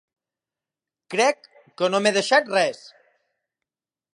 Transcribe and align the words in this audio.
Crec 1.15 1.45
que 1.81 1.91
no 1.91 2.01
m'he 2.05 2.15
deixat 2.17 2.51
res. 2.55 2.81